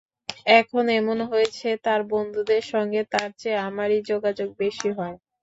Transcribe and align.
এখন 0.59 0.83
এমন 0.99 1.17
হয়েছে 1.29 1.67
তার 1.85 2.01
বন্ধুদের 2.11 2.63
সঙ্গে 2.71 3.01
তার 3.13 3.29
চেয়ে 3.39 3.63
আমারই 3.67 3.99
যোগাযোগ 4.11 4.49
বেশি 4.61 4.89
হয়। 4.91 5.15